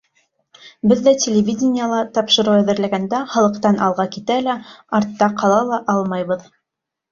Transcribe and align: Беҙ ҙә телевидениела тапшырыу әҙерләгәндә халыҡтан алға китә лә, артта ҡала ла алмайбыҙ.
Беҙ 0.91 1.03
ҙә 1.07 1.11
телевидениела 1.23 1.99
тапшырыу 2.15 2.57
әҙерләгәндә 2.63 3.21
халыҡтан 3.35 3.79
алға 3.89 4.07
китә 4.17 4.41
лә, 4.49 4.59
артта 5.03 5.31
ҡала 5.45 5.63
ла 5.71 5.83
алмайбыҙ. 5.97 6.53